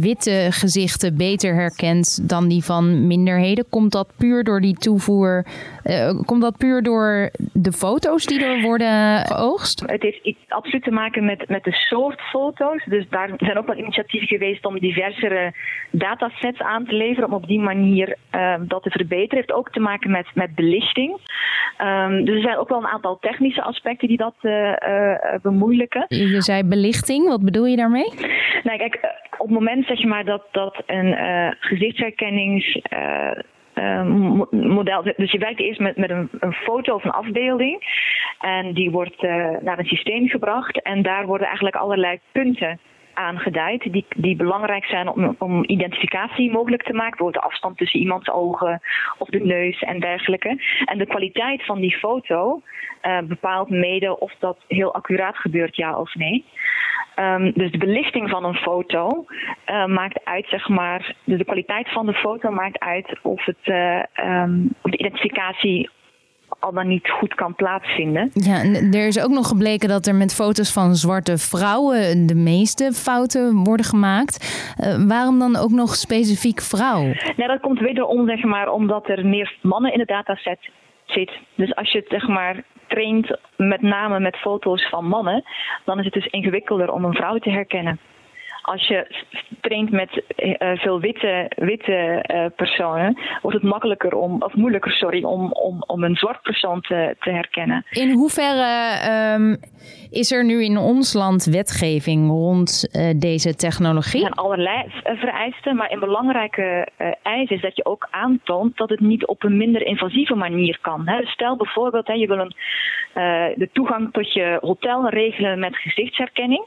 witte 0.00 0.46
gezichten 0.50 1.16
beter 1.16 1.54
herkent 1.54 2.28
dan 2.28 2.48
die 2.48 2.64
van 2.64 3.06
minderheden? 3.06 3.64
Komt 3.70 3.92
dat 3.92 4.12
puur 4.18 4.44
door 4.44 4.60
die 4.60 4.74
toevoer? 4.74 5.46
Uh, 5.84 6.20
komt 6.24 6.42
dat 6.42 6.56
puur 6.56 6.82
door 6.82 7.30
de 7.52 7.72
foto's 7.72 8.26
die 8.26 8.44
er 8.44 8.62
worden 8.62 9.26
geoogst? 9.26 9.80
Het 9.86 10.02
heeft 10.02 10.36
absoluut 10.48 10.84
te 10.84 10.90
maken 10.90 11.24
met, 11.24 11.48
met 11.48 11.64
de 11.64 11.72
soort 11.72 12.20
foto's. 12.20 12.84
Dus 12.84 13.06
daar 13.10 13.30
zijn 13.36 13.58
ook 13.58 13.66
wel 13.66 13.76
initiatieven 13.76 14.28
geweest 14.28 14.66
om 14.66 14.78
diversere 14.78 15.54
datasets 15.90 16.60
aan 16.60 16.84
te 16.84 16.94
leveren. 16.94 17.28
Om 17.28 17.34
op 17.34 17.46
die 17.46 17.60
manier 17.60 18.16
dat 18.60 18.82
te 18.82 18.90
verbeteren. 18.90 19.38
Het 19.38 19.46
heeft 19.46 19.52
ook 19.52 19.70
te 19.70 19.80
maken 19.80 20.10
met, 20.10 20.26
met 20.34 20.54
belichting. 20.54 21.20
Um, 21.78 22.24
dus 22.24 22.34
er 22.34 22.42
zijn 22.42 22.58
ook 22.58 22.68
wel 22.68 22.78
een 22.78 22.94
aantal 22.94 23.18
technische 23.20 23.62
aspecten 23.62 24.08
die 24.08 24.16
dat 24.16 24.34
bemoeilijken. 25.42 26.04
Je 26.08 26.42
zei 26.42 26.64
belichting, 26.64 27.28
wat 27.28 27.44
bedoel 27.44 27.66
je 27.66 27.76
daarmee? 27.76 28.12
Nou, 28.62 28.78
kijk, 28.78 28.94
eh, 28.94 29.10
op 29.38 29.46
het 29.48 29.58
moment 29.58 29.86
zeg 29.86 29.98
je 29.98 30.06
maar 30.06 30.24
dat, 30.24 30.42
dat 30.50 30.82
een 30.86 31.06
uh, 31.06 31.50
gezichtsherkennings. 31.60 32.80
Uh, 32.92 33.30
model. 34.50 35.02
Dus 35.16 35.32
je 35.32 35.38
werkt 35.38 35.60
eerst 35.60 35.80
met, 35.80 35.96
met 35.96 36.10
een, 36.10 36.28
een, 36.40 36.52
foto 36.52 36.94
of 36.94 37.04
een 37.04 37.10
afbeelding. 37.10 37.82
En 38.40 38.72
die 38.72 38.90
wordt 38.90 39.22
naar 39.62 39.78
een 39.78 39.84
systeem 39.84 40.28
gebracht. 40.28 40.82
En 40.82 41.02
daar 41.02 41.26
worden 41.26 41.46
eigenlijk 41.46 41.76
allerlei 41.76 42.20
punten 42.32 42.80
aangeduid 43.14 43.92
die, 43.92 44.06
die 44.16 44.36
belangrijk 44.36 44.84
zijn 44.84 45.08
om, 45.08 45.36
om 45.38 45.64
identificatie 45.64 46.50
mogelijk 46.50 46.82
te 46.82 46.92
maken. 46.92 47.10
Bijvoorbeeld 47.10 47.44
de 47.44 47.50
afstand 47.50 47.76
tussen 47.78 48.00
iemands 48.00 48.30
ogen 48.30 48.80
of 49.18 49.28
de 49.28 49.40
neus 49.40 49.82
en 49.82 50.00
dergelijke. 50.00 50.62
En 50.84 50.98
de 50.98 51.06
kwaliteit 51.06 51.64
van 51.64 51.80
die 51.80 51.96
foto 51.96 52.62
uh, 53.02 53.18
bepaalt 53.18 53.70
mede 53.70 54.18
of 54.18 54.32
dat 54.38 54.58
heel 54.68 54.94
accuraat 54.94 55.36
gebeurt, 55.36 55.76
ja 55.76 55.98
of 55.98 56.14
nee. 56.14 56.44
Um, 57.16 57.52
dus 57.54 57.70
de 57.70 57.78
belichting 57.78 58.30
van 58.30 58.44
een 58.44 58.54
foto 58.54 59.26
uh, 59.66 59.86
maakt 59.86 60.24
uit, 60.24 60.46
zeg 60.48 60.68
maar, 60.68 61.14
dus 61.24 61.38
de 61.38 61.44
kwaliteit 61.44 61.88
van 61.92 62.06
de 62.06 62.14
foto 62.14 62.50
maakt 62.50 62.78
uit 62.78 63.18
of, 63.22 63.44
het, 63.44 63.66
uh, 63.66 64.02
um, 64.42 64.74
of 64.82 64.90
de 64.90 64.98
identificatie 64.98 65.90
al 66.62 66.72
dan 66.72 66.88
niet 66.88 67.10
goed 67.10 67.34
kan 67.34 67.54
plaatsvinden. 67.54 68.30
Ja, 68.34 68.60
en 68.60 68.92
er 68.92 69.06
is 69.06 69.24
ook 69.24 69.30
nog 69.30 69.48
gebleken 69.48 69.88
dat 69.88 70.06
er 70.06 70.14
met 70.14 70.34
foto's 70.34 70.72
van 70.72 70.94
zwarte 70.94 71.38
vrouwen 71.38 72.26
de 72.26 72.34
meeste 72.34 72.92
fouten 72.92 73.64
worden 73.64 73.86
gemaakt. 73.86 74.34
Uh, 74.78 75.06
waarom 75.08 75.38
dan 75.38 75.56
ook 75.56 75.70
nog 75.70 75.94
specifiek 75.94 76.60
vrouw? 76.60 77.02
Nou, 77.36 77.48
dat 77.48 77.60
komt 77.60 77.78
wederom 77.78 78.28
zeg 78.28 78.42
maar, 78.42 78.72
omdat 78.72 79.08
er 79.08 79.26
meer 79.26 79.56
mannen 79.62 79.92
in 79.92 79.98
de 79.98 80.04
dataset 80.04 80.70
zit. 81.04 81.30
Dus 81.54 81.74
als 81.74 81.92
je 81.92 81.98
het 81.98 82.08
zeg 82.08 82.28
maar 82.28 82.64
traint 82.88 83.38
met 83.56 83.82
name 83.82 84.20
met 84.20 84.36
foto's 84.36 84.88
van 84.88 85.04
mannen, 85.04 85.44
dan 85.84 85.98
is 85.98 86.04
het 86.04 86.14
dus 86.14 86.26
ingewikkelder 86.26 86.92
om 86.92 87.04
een 87.04 87.14
vrouw 87.14 87.38
te 87.38 87.50
herkennen 87.50 87.98
als 88.62 88.86
je 88.86 89.06
traint 89.60 89.90
met 89.90 90.22
uh, 90.36 90.78
veel 90.78 91.00
witte, 91.00 91.50
witte 91.54 92.24
uh, 92.34 92.46
personen, 92.56 93.18
wordt 93.42 93.56
het 93.56 93.70
makkelijker 93.70 94.14
om, 94.14 94.42
of 94.42 94.54
moeilijker, 94.54 94.92
sorry, 94.92 95.22
om, 95.22 95.52
om, 95.52 95.82
om 95.86 96.04
een 96.04 96.16
zwart 96.16 96.42
persoon 96.42 96.80
te, 96.80 97.16
te 97.20 97.30
herkennen. 97.30 97.84
In 97.90 98.10
hoeverre 98.10 99.34
um, 99.34 99.56
is 100.10 100.32
er 100.32 100.44
nu 100.44 100.64
in 100.64 100.76
ons 100.76 101.12
land 101.12 101.44
wetgeving 101.44 102.28
rond 102.28 102.88
uh, 102.92 103.10
deze 103.16 103.54
technologie? 103.54 104.24
Er 104.24 104.32
zijn 104.34 104.46
allerlei 104.46 104.84
vereisten, 105.02 105.76
maar 105.76 105.92
een 105.92 106.00
belangrijke 106.00 106.88
eis 107.22 107.50
is 107.50 107.60
dat 107.60 107.76
je 107.76 107.84
ook 107.84 108.08
aantoont 108.10 108.76
dat 108.76 108.88
het 108.88 109.00
niet 109.00 109.26
op 109.26 109.42
een 109.44 109.56
minder 109.56 109.86
invasieve 109.86 110.34
manier 110.34 110.78
kan. 110.80 111.08
Hè. 111.08 111.26
Stel 111.26 111.56
bijvoorbeeld, 111.56 112.06
hè, 112.06 112.12
je 112.12 112.26
wil 112.26 112.38
een, 112.38 112.54
de 113.56 113.68
toegang 113.72 114.12
tot 114.12 114.32
je 114.32 114.58
hotel 114.60 115.08
regelen 115.08 115.58
met 115.58 115.76
gezichtsherkenning 115.76 116.64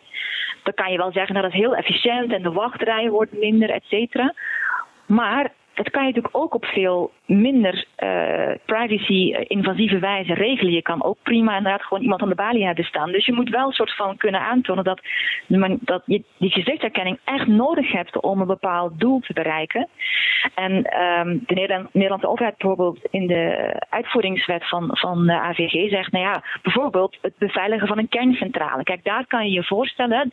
dan 0.66 0.74
kan 0.74 0.92
je 0.92 0.98
wel 0.98 1.12
zeggen 1.12 1.36
dat 1.36 1.44
het 1.44 1.54
heel 1.54 1.76
efficiënt 1.76 2.34
en 2.34 2.42
de 2.42 2.52
wachtrijen 2.52 3.12
wordt 3.12 3.38
minder, 3.38 3.70
et 3.70 3.84
cetera. 3.84 4.34
Maar 5.06 5.52
dat 5.76 5.90
kan 5.90 6.02
je 6.02 6.08
natuurlijk 6.08 6.38
ook 6.38 6.54
op 6.54 6.66
veel 6.66 7.12
minder 7.26 7.86
uh, 7.98 8.52
privacy-invasieve 8.66 10.00
wijze 10.00 10.34
regelen. 10.34 10.74
Je 10.74 10.82
kan 10.82 11.04
ook 11.04 11.18
prima 11.24 11.58
inderdaad 11.58 11.84
gewoon 11.84 12.04
iemand 12.04 12.22
aan 12.22 12.30
de 12.30 12.36
balie 12.36 12.66
hebben 12.66 12.86
staan. 12.86 13.12
Dus 13.12 13.26
je 13.26 13.34
moet 13.34 13.50
wel 13.50 13.68
een 13.68 13.74
soort 13.74 13.96
van 13.96 14.18
kunnen 14.18 14.42
aantonen 14.42 14.84
dat, 14.84 15.02
dat 15.80 16.04
je 16.06 16.24
die 16.38 16.52
gezichtsherkenning 16.52 17.20
echt 17.24 17.48
nodig 17.48 17.92
hebt 17.92 18.22
om 18.22 18.42
een 18.42 18.48
bepaald 18.48 19.00
doel 19.00 19.20
te 19.20 19.34
bereiken. 19.34 19.88
En 20.56 20.72
um, 21.02 21.44
de 21.46 21.54
Nederland, 21.54 21.94
Nederlandse 21.94 22.30
overheid 22.30 22.58
bijvoorbeeld 22.58 23.00
in 23.12 23.28
de 23.28 23.74
uitvoeringswet 23.90 24.68
van, 24.68 24.90
van 24.92 25.26
de 25.26 25.40
AVG 25.40 25.90
zegt, 25.90 26.12
nou 26.12 26.26
ja, 26.26 26.44
bijvoorbeeld 26.64 27.18
het 27.22 27.38
beveiligen 27.38 27.88
van 27.88 27.98
een 27.98 28.10
kerncentrale. 28.10 28.84
Kijk, 28.84 29.04
daar 29.04 29.26
kan 29.28 29.46
je 29.46 29.52
je 29.52 29.64
voorstellen 29.64 30.32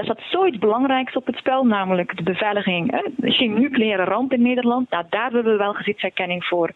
er 0.00 0.06
staat 0.06 0.30
zoiets 0.30 0.58
belangrijks 0.58 1.16
op 1.16 1.26
het 1.26 1.36
spel, 1.36 1.64
namelijk 1.64 2.16
de 2.16 2.22
beveiliging. 2.22 2.90
Hè? 2.90 3.30
Geen 3.30 3.60
nucleaire 3.60 4.04
ramp 4.04 4.32
in 4.32 4.42
Nederland. 4.42 4.90
Nou, 4.90 5.04
daar 5.10 5.32
willen 5.32 5.52
we 5.52 5.58
wel 5.58 5.72
gezichtsherkenning 5.72 6.44
voor 6.44 6.72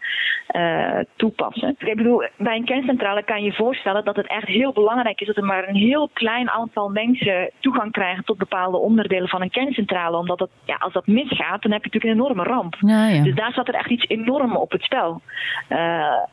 uh, 0.52 0.98
toepassen. 1.16 1.74
Ik 1.78 1.96
bedoel, 1.96 2.22
bij 2.36 2.56
een 2.56 2.64
kerncentrale 2.64 3.22
kan 3.22 3.38
je 3.38 3.44
je 3.44 3.52
voorstellen 3.52 4.04
dat 4.04 4.16
het 4.16 4.26
echt 4.26 4.46
heel 4.46 4.72
belangrijk 4.72 5.20
is 5.20 5.26
dat 5.26 5.36
er 5.36 5.44
maar 5.44 5.68
een 5.68 5.74
heel 5.74 6.10
klein 6.12 6.50
aantal 6.50 6.88
mensen 6.88 7.50
toegang 7.60 7.92
krijgen 7.92 8.24
tot 8.24 8.38
bepaalde 8.38 8.76
onderdelen 8.76 9.28
van 9.28 9.42
een 9.42 9.50
kerncentrale. 9.50 10.16
Omdat 10.16 10.38
dat, 10.38 10.50
ja, 10.64 10.76
als 10.78 10.92
dat 10.92 11.06
misgaat, 11.06 11.62
dan 11.62 11.72
heb 11.72 11.84
je 11.84 11.90
natuurlijk 11.90 12.04
een 12.04 12.10
enorme 12.10 12.42
ramp. 12.42 12.76
Ja, 12.80 13.08
ja. 13.08 13.22
Dus 13.22 13.34
daar 13.34 13.52
staat 13.52 13.68
er 13.68 13.74
echt 13.74 13.90
iets 13.90 14.08
enorm 14.08 14.56
op 14.56 14.72
het 14.72 14.82
spel. 14.82 15.20
Uh, 15.68 15.78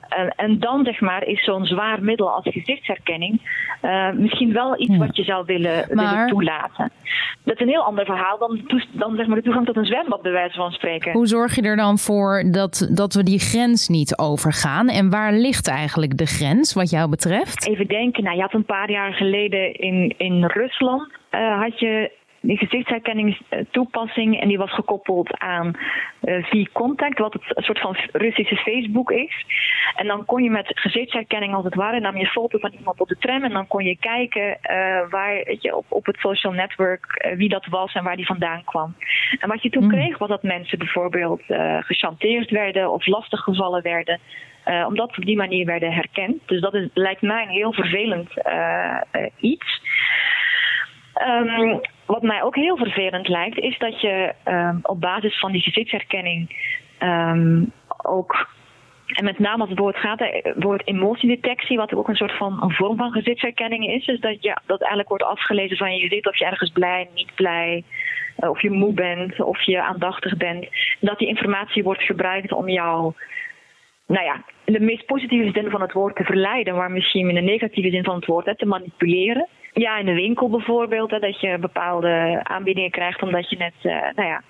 en, 0.09 0.33
en, 0.35 0.59
dan 0.59 0.85
zeg 0.85 0.99
maar 0.99 1.23
is 1.23 1.43
zo'n 1.43 1.65
zwaar 1.65 2.03
middel 2.03 2.29
als 2.29 2.47
gezichtsherkenning 2.49 3.41
uh, 3.81 4.11
misschien 4.11 4.53
wel 4.53 4.79
iets 4.79 4.93
ja. 4.93 4.97
wat 4.97 5.15
je 5.15 5.23
zou 5.23 5.45
willen, 5.45 5.85
maar... 5.95 6.09
willen 6.09 6.27
toelaten. 6.27 6.80
Dat 7.43 7.55
is 7.55 7.61
een 7.61 7.67
heel 7.67 7.83
ander 7.83 8.05
verhaal 8.05 8.37
dan, 8.37 8.61
dan 8.91 9.15
zeg 9.15 9.27
maar 9.27 9.35
de 9.35 9.43
toegang 9.43 9.65
tot 9.65 9.77
een 9.77 9.85
zwembad, 9.85 10.21
bij 10.21 10.31
wijze 10.31 10.55
van 10.55 10.71
spreken. 10.71 11.11
Hoe 11.11 11.27
zorg 11.27 11.55
je 11.55 11.61
er 11.61 11.75
dan 11.75 11.97
voor 11.97 12.43
dat, 12.51 12.89
dat 12.91 13.13
we 13.13 13.23
die 13.23 13.39
grens 13.39 13.87
niet 13.87 14.17
overgaan? 14.17 14.87
En 14.87 15.09
waar 15.09 15.33
ligt 15.33 15.67
eigenlijk 15.67 16.17
de 16.17 16.25
grens, 16.25 16.73
wat 16.73 16.89
jou 16.89 17.09
betreft? 17.09 17.67
Even 17.67 17.87
denken, 17.87 18.23
nou, 18.23 18.35
je 18.35 18.41
had 18.41 18.53
een 18.53 18.65
paar 18.65 18.91
jaar 18.91 19.13
geleden 19.13 19.73
in, 19.73 20.13
in 20.17 20.45
Rusland. 20.45 21.11
Uh, 21.31 21.61
had 21.61 21.79
je 21.79 22.11
die 22.41 22.57
gezichtsherkenningstoepassing 22.57 24.41
en 24.41 24.47
die 24.47 24.57
was 24.57 24.73
gekoppeld 24.73 25.39
aan 25.39 25.71
uh, 26.21 26.43
V-Contact, 26.45 27.19
wat 27.19 27.33
het 27.33 27.43
een 27.47 27.63
soort 27.63 27.79
van 27.79 27.97
Russische 28.11 28.55
Facebook 28.55 29.11
is. 29.11 29.45
En 29.95 30.07
dan 30.07 30.25
kon 30.25 30.43
je 30.43 30.49
met 30.49 30.71
gezichtsherkenning 30.73 31.53
als 31.53 31.65
het 31.65 31.75
ware, 31.75 31.99
nam 31.99 32.17
je 32.17 32.25
foto 32.25 32.57
van 32.57 32.71
iemand 32.71 32.99
op 32.99 33.07
de 33.07 33.17
tram 33.19 33.43
en 33.43 33.51
dan 33.51 33.67
kon 33.67 33.83
je 33.83 33.97
kijken 33.97 34.47
uh, 34.47 35.09
waar, 35.09 35.41
weet 35.43 35.61
je, 35.61 35.75
op, 35.75 35.85
op 35.89 36.05
het 36.05 36.17
social 36.17 36.53
network 36.53 37.25
uh, 37.25 37.37
wie 37.37 37.49
dat 37.49 37.65
was 37.65 37.93
en 37.93 38.03
waar 38.03 38.15
die 38.15 38.25
vandaan 38.25 38.63
kwam. 38.63 38.95
En 39.39 39.49
wat 39.49 39.61
je 39.61 39.69
toen 39.69 39.83
mm. 39.83 39.89
kreeg 39.89 40.17
was 40.17 40.29
dat 40.29 40.43
mensen 40.43 40.77
bijvoorbeeld 40.77 41.41
gechanteerd 41.79 42.49
werden 42.49 42.91
of 42.91 43.05
lastiggevallen 43.05 43.81
werden. 43.81 44.19
Uh, 44.65 44.85
omdat 44.87 45.13
ze 45.13 45.19
op 45.19 45.25
die 45.25 45.35
manier 45.37 45.65
werden 45.65 45.93
herkend. 45.93 46.47
Dus 46.47 46.61
dat 46.61 46.73
is, 46.73 46.89
lijkt 46.93 47.21
mij 47.21 47.43
een 47.43 47.49
heel 47.49 47.73
vervelend 47.73 48.29
uh, 48.47 49.01
uh, 49.11 49.29
iets. 49.39 49.81
Um, 51.27 51.79
wat 52.05 52.21
mij 52.21 52.43
ook 52.43 52.55
heel 52.55 52.77
vervelend 52.77 53.27
lijkt, 53.27 53.57
is 53.57 53.77
dat 53.77 54.01
je 54.01 54.33
um, 54.45 54.79
op 54.81 55.01
basis 55.01 55.39
van 55.39 55.51
die 55.51 55.61
gezichtsherkenning 55.61 56.55
um, 56.99 57.71
ook. 58.03 58.49
En 59.11 59.23
met 59.23 59.39
name 59.39 59.61
als 59.61 59.69
het 59.69 59.79
woord 59.79 59.97
gaat, 59.97 60.23
woord 60.55 60.87
emotiedetectie, 60.87 61.77
wat 61.77 61.93
ook 61.93 62.07
een 62.07 62.15
soort 62.15 62.37
van 62.37 62.63
een 62.63 62.71
vorm 62.71 62.97
van 62.97 63.11
gezichtsherkenning 63.11 63.87
is. 63.87 64.05
Dus 64.05 64.19
dat, 64.19 64.43
ja, 64.43 64.61
dat 64.65 64.79
eigenlijk 64.79 65.09
wordt 65.09 65.23
afgelezen 65.23 65.77
van 65.77 65.95
je 65.95 66.01
gezicht 66.01 66.27
of 66.27 66.37
je 66.37 66.45
ergens 66.45 66.71
blij, 66.71 67.09
niet 67.15 67.35
blij, 67.35 67.83
uh, 68.39 68.49
of 68.49 68.61
je 68.61 68.69
moe 68.69 68.93
bent, 68.93 69.41
of 69.41 69.61
je 69.61 69.81
aandachtig 69.81 70.37
bent. 70.37 70.67
Dat 70.99 71.19
die 71.19 71.27
informatie 71.27 71.83
wordt 71.83 72.01
gebruikt 72.01 72.51
om 72.51 72.69
jou 72.69 73.13
nou 74.07 74.25
ja, 74.25 74.43
in 74.63 74.73
de 74.73 74.79
meest 74.79 75.05
positieve 75.05 75.51
zin 75.59 75.69
van 75.69 75.81
het 75.81 75.93
woord 75.93 76.15
te 76.15 76.23
verleiden, 76.23 76.75
maar 76.75 76.91
misschien 76.91 77.29
in 77.29 77.35
de 77.35 77.41
negatieve 77.41 77.89
zin 77.89 78.03
van 78.03 78.15
het 78.15 78.25
woord 78.25 78.45
hè, 78.45 78.55
te 78.55 78.65
manipuleren. 78.65 79.47
Ja, 79.73 79.97
in 79.97 80.05
de 80.05 80.13
winkel 80.13 80.49
bijvoorbeeld, 80.49 81.11
hè, 81.11 81.19
dat 81.19 81.39
je 81.39 81.57
bepaalde 81.57 82.39
aanbiedingen 82.43 82.91
krijgt 82.91 83.21
omdat 83.21 83.49
je 83.49 83.57
net, 83.57 83.73
uh, 83.83 83.91
nou 83.91 84.27
ja, 84.27 84.41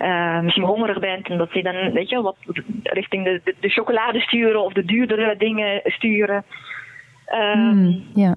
uh, 0.00 0.40
misschien 0.40 0.64
hongerig 0.64 0.98
bent 0.98 1.28
en 1.28 1.38
dat 1.38 1.52
je 1.52 1.62
dan, 1.62 1.92
weet 1.92 2.08
je, 2.08 2.22
wat 2.22 2.36
richting 2.82 3.24
de, 3.24 3.40
de, 3.44 3.54
de, 3.60 3.68
chocolade 3.68 4.20
sturen 4.20 4.64
of 4.64 4.72
de 4.72 4.84
duurdere 4.84 5.36
dingen 5.36 5.80
sturen. 5.84 6.44
Um, 7.34 8.04
ja. 8.14 8.36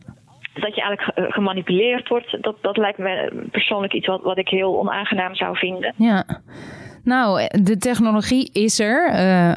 Dat 0.54 0.76
je 0.76 0.82
eigenlijk 0.82 1.34
gemanipuleerd 1.34 2.08
wordt, 2.08 2.38
dat, 2.44 2.56
dat 2.62 2.78
lijkt 2.78 2.98
me 2.98 3.44
persoonlijk 3.52 3.94
iets 3.94 4.08
wat, 4.08 4.22
wat 4.22 4.38
ik 4.38 4.48
heel 4.48 4.80
onaangenaam 4.80 5.36
zou 5.36 5.58
vinden. 5.58 5.94
Ja. 5.98 6.26
Nou, 7.04 7.48
de 7.64 7.78
technologie 7.78 8.50
is 8.54 8.80
er. 8.80 9.10
Uh, 9.14 9.54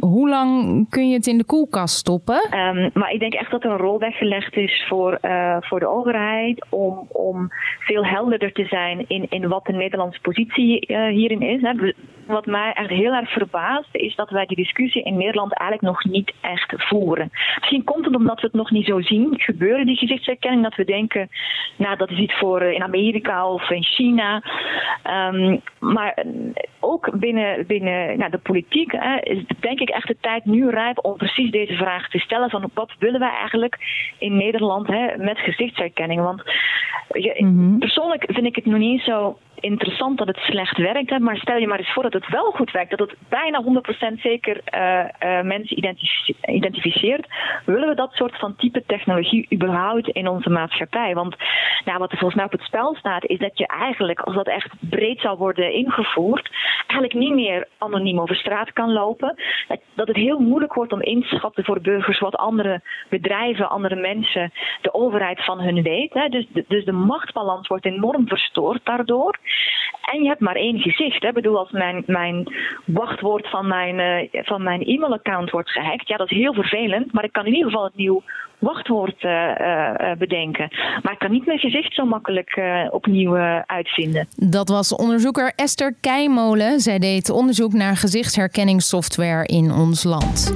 Hoe 0.00 0.28
lang 0.28 0.86
kun 0.90 1.08
je 1.08 1.14
het 1.14 1.26
in 1.26 1.38
de 1.38 1.44
koelkast 1.44 1.96
stoppen? 1.96 2.58
Um, 2.58 2.90
maar 2.94 3.12
ik 3.12 3.20
denk 3.20 3.34
echt 3.34 3.50
dat 3.50 3.64
er 3.64 3.70
een 3.70 3.76
rol 3.76 3.98
weggelegd 3.98 4.56
is 4.56 4.84
voor, 4.88 5.18
uh, 5.22 5.56
voor 5.60 5.80
de 5.80 5.88
overheid 5.88 6.66
om, 6.68 7.06
om 7.08 7.48
veel 7.78 8.04
helderder 8.04 8.52
te 8.52 8.64
zijn 8.64 9.04
in, 9.08 9.26
in 9.28 9.48
wat 9.48 9.64
de 9.64 9.72
Nederlandse 9.72 10.20
positie 10.20 10.86
uh, 10.86 11.08
hierin 11.08 11.42
is. 11.42 11.60
Hè. 11.62 11.92
Wat 12.26 12.46
mij 12.46 12.72
echt 12.72 12.90
heel 12.90 13.12
erg 13.12 13.32
verbaast 13.32 13.88
is 13.92 14.14
dat 14.14 14.30
wij 14.30 14.46
die 14.46 14.56
discussie 14.56 15.02
in 15.02 15.16
Nederland 15.16 15.52
eigenlijk 15.54 15.92
nog 15.92 16.12
niet 16.12 16.32
echt 16.40 16.74
voeren. 16.76 17.30
Misschien 17.58 17.84
komt 17.84 18.04
het 18.04 18.16
omdat 18.16 18.40
we 18.40 18.46
het 18.46 18.56
nog 18.56 18.70
niet 18.70 18.86
zo 18.86 19.00
zien 19.00 19.34
gebeuren, 19.36 19.86
die 19.86 19.96
gezichtsherkenning, 19.96 20.62
dat 20.62 20.74
we 20.74 20.84
denken, 20.84 21.28
nou 21.76 21.96
dat 21.96 22.10
is 22.10 22.18
iets 22.18 22.38
voor 22.38 22.62
in 22.62 22.82
Amerika 22.82 23.52
of 23.52 23.70
in 23.70 23.84
China. 23.84 24.42
Um, 25.32 25.60
maar 25.78 26.24
ook 26.88 27.18
binnen, 27.18 27.66
binnen 27.66 28.18
nou, 28.18 28.30
de 28.30 28.38
politiek 28.38 28.92
hè, 28.92 29.16
is 29.20 29.44
denk 29.60 29.80
ik 29.80 29.88
echt 29.88 30.06
de 30.06 30.16
tijd 30.20 30.44
nu 30.44 30.70
rijp 30.70 31.04
om 31.04 31.16
precies 31.16 31.50
deze 31.50 31.74
vraag 31.74 32.08
te 32.08 32.18
stellen: 32.18 32.50
van 32.50 32.70
wat 32.74 32.92
willen 32.98 33.20
wij 33.20 33.36
eigenlijk 33.36 33.78
in 34.18 34.36
Nederland 34.36 34.86
hè, 34.86 35.16
met 35.16 35.38
gezichtsherkenning? 35.38 36.20
Want 36.20 36.42
je, 37.08 37.34
mhm. 37.38 37.78
persoonlijk 37.78 38.24
vind 38.26 38.46
ik 38.46 38.54
het 38.54 38.66
nog 38.66 38.78
niet 38.78 39.00
zo 39.00 39.38
interessant 39.60 40.18
dat 40.18 40.26
het 40.26 40.36
slecht 40.36 40.76
werkt. 40.76 41.18
Maar 41.18 41.36
stel 41.36 41.56
je 41.56 41.66
maar 41.66 41.78
eens 41.78 41.92
voor 41.92 42.02
dat 42.02 42.12
het 42.12 42.28
wel 42.28 42.50
goed 42.50 42.70
werkt. 42.70 42.90
Dat 42.90 43.10
het 43.10 43.18
bijna 43.28 43.62
100% 44.14 44.20
zeker 44.20 44.60
uh, 44.74 44.98
uh, 45.00 45.42
mensen 45.42 45.78
identificeert. 46.46 47.26
Willen 47.64 47.88
we 47.88 47.94
dat 47.94 48.12
soort 48.12 48.38
van 48.38 48.56
type 48.56 48.82
technologie 48.86 49.46
überhaupt 49.54 50.08
in 50.08 50.28
onze 50.28 50.50
maatschappij? 50.50 51.14
Want 51.14 51.36
nou, 51.84 51.98
wat 51.98 52.12
er 52.12 52.18
volgens 52.18 52.34
mij 52.34 52.44
op 52.44 52.52
het 52.52 52.66
spel 52.68 52.94
staat, 52.94 53.24
is 53.24 53.38
dat 53.38 53.58
je 53.58 53.66
eigenlijk, 53.66 54.20
als 54.20 54.34
dat 54.34 54.46
echt 54.46 54.72
breed 54.80 55.20
zou 55.20 55.38
worden 55.38 55.72
ingevoerd, 55.72 56.50
eigenlijk 56.86 57.14
niet 57.14 57.34
meer 57.34 57.68
anoniem 57.78 58.20
over 58.20 58.36
straat 58.36 58.72
kan 58.72 58.92
lopen. 58.92 59.34
Dat, 59.94 60.06
het 60.06 60.16
heel 60.16 60.38
moeilijk 60.38 60.74
wordt 60.74 60.92
om 60.92 61.02
in 61.02 61.22
te 61.22 61.36
schatten 61.36 61.64
voor 61.64 61.80
burgers 61.80 62.18
wat 62.18 62.36
andere 62.36 62.82
bedrijven, 63.08 63.70
andere 63.70 63.96
mensen, 63.96 64.52
de 64.82 64.94
overheid 64.94 65.44
van 65.44 65.60
hun 65.60 65.82
weet. 65.82 66.12
Hè. 66.12 66.28
Dus, 66.28 66.46
de, 66.52 66.64
dus 66.68 66.84
de 66.84 66.92
machtsbalans 66.92 67.68
wordt 67.68 67.84
enorm 67.84 68.28
verstoord 68.28 68.84
daardoor. 68.84 69.38
En 70.12 70.22
je 70.22 70.28
hebt 70.28 70.40
maar 70.40 70.56
één 70.56 70.78
gezicht. 70.78 71.24
Ik 71.24 71.34
bedoel, 71.34 71.58
als 71.58 71.70
mijn, 71.70 72.02
mijn 72.06 72.46
wachtwoord 72.84 73.50
van 73.50 73.66
mijn, 73.68 73.98
uh, 73.98 74.42
van 74.44 74.62
mijn 74.62 74.82
e-mailaccount 74.82 75.50
wordt 75.50 75.70
gehackt, 75.70 76.08
ja, 76.08 76.16
dat 76.16 76.30
is 76.30 76.36
heel 76.36 76.54
vervelend. 76.54 77.12
Maar 77.12 77.24
ik 77.24 77.32
kan 77.32 77.46
in 77.46 77.54
ieder 77.54 77.70
geval 77.70 77.84
het 77.84 77.96
nieuw 77.96 78.22
wachtwoord 78.58 79.22
uh, 79.22 79.30
uh, 79.30 80.12
bedenken. 80.18 80.68
Maar 81.02 81.12
ik 81.12 81.18
kan 81.18 81.30
niet 81.30 81.46
mijn 81.46 81.58
gezicht 81.58 81.94
zo 81.94 82.04
makkelijk 82.04 82.60
opnieuw 82.90 83.36
uitvinden. 83.66 84.28
Dat 84.36 84.68
was 84.68 84.96
onderzoeker 84.96 85.52
Esther 85.56 85.94
Keimolen. 86.00 86.80
Zij 86.80 86.98
deed 86.98 87.30
onderzoek 87.30 87.72
naar 87.72 87.96
gezichtsherkenningssoftware 87.96 89.46
in 89.46 89.70
ons 89.70 90.04
land. 90.04 90.54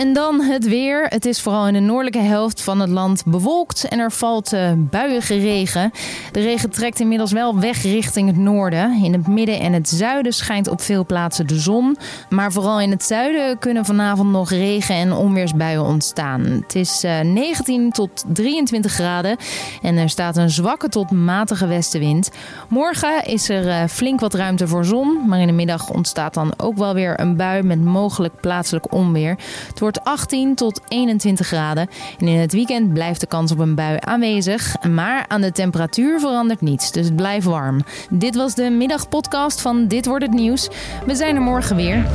En 0.00 0.12
dan 0.12 0.40
het 0.40 0.68
weer. 0.68 1.06
Het 1.08 1.24
is 1.24 1.40
vooral 1.40 1.66
in 1.66 1.72
de 1.72 1.80
noordelijke 1.80 2.18
helft 2.18 2.62
van 2.62 2.80
het 2.80 2.90
land 2.90 3.22
bewolkt 3.26 3.88
en 3.88 3.98
er 3.98 4.12
valt 4.12 4.52
uh, 4.52 4.72
buiige 4.76 5.38
regen. 5.38 5.90
De 6.32 6.40
regen 6.40 6.70
trekt 6.70 7.00
inmiddels 7.00 7.32
wel 7.32 7.58
weg 7.58 7.82
richting 7.82 8.28
het 8.28 8.36
noorden. 8.36 9.02
In 9.04 9.12
het 9.12 9.26
midden 9.26 9.60
en 9.60 9.72
het 9.72 9.88
zuiden 9.88 10.32
schijnt 10.32 10.68
op 10.68 10.80
veel 10.80 11.06
plaatsen 11.06 11.46
de 11.46 11.58
zon. 11.58 11.96
Maar 12.28 12.52
vooral 12.52 12.80
in 12.80 12.90
het 12.90 13.02
zuiden 13.02 13.58
kunnen 13.58 13.84
vanavond 13.84 14.30
nog 14.30 14.50
regen- 14.50 14.94
en 14.94 15.12
onweersbuien 15.12 15.84
ontstaan. 15.84 16.40
Het 16.40 16.74
is 16.74 17.04
uh, 17.04 17.20
eh, 17.20 17.26
19 17.26 17.90
tot 17.90 18.24
23 18.32 18.92
graden 18.92 19.36
en 19.82 19.96
er 19.96 20.08
staat 20.08 20.36
een 20.36 20.50
zwakke 20.50 20.88
tot 20.88 21.10
matige 21.10 21.66
westenwind. 21.66 22.30
Morgen 22.68 23.24
is 23.24 23.48
er 23.48 23.66
uh, 23.66 23.88
flink 23.88 24.20
wat 24.20 24.34
ruimte 24.34 24.68
voor 24.68 24.84
zon, 24.84 25.20
maar 25.26 25.40
in 25.40 25.46
de 25.46 25.52
middag 25.52 25.90
ontstaat 25.90 26.34
dan 26.34 26.52
ook 26.56 26.76
wel 26.76 26.94
weer 26.94 27.20
een 27.20 27.36
bui 27.36 27.62
met 27.62 27.84
mogelijk 27.84 28.40
plaatselijk 28.40 28.92
onweer. 28.92 29.38
Het 29.68 29.88
wordt 29.96 30.08
18 30.08 30.54
tot 30.54 30.80
21 30.88 31.46
graden. 31.46 31.88
En 32.18 32.28
in 32.28 32.38
het 32.38 32.52
weekend 32.52 32.92
blijft 32.92 33.20
de 33.20 33.26
kans 33.26 33.52
op 33.52 33.58
een 33.58 33.74
bui 33.74 33.96
aanwezig. 34.00 34.76
Maar 34.88 35.24
aan 35.28 35.40
de 35.40 35.52
temperatuur 35.52 36.20
verandert 36.20 36.60
niets. 36.60 36.92
Dus 36.92 37.04
het 37.04 37.16
blijft 37.16 37.46
warm. 37.46 37.80
Dit 38.10 38.34
was 38.34 38.54
de 38.54 38.70
middagpodcast 38.70 39.60
van 39.60 39.86
Dit 39.86 40.06
wordt 40.06 40.24
het 40.24 40.34
nieuws. 40.34 40.68
We 41.06 41.14
zijn 41.14 41.36
er 41.36 41.42
morgen 41.42 41.76
weer. 41.76 42.06